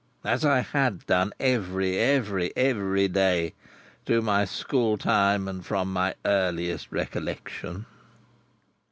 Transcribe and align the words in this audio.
As 0.23 0.43
I 0.43 0.61
had 0.61 1.05
done 1.05 1.31
every, 1.39 1.99
every, 1.99 2.51
every 2.57 3.07
day, 3.07 3.53
through 4.03 4.23
my 4.23 4.45
school 4.45 4.97
time 4.97 5.47
and 5.47 5.63
from 5.63 5.93
my 5.93 6.15
earliest 6.25 6.91
recollection." 6.91 7.85